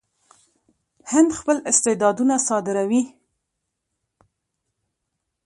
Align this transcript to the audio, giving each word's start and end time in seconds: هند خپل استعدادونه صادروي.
هند 1.11 1.29
خپل 1.39 1.57
استعدادونه 1.71 2.35
صادروي. 2.47 3.03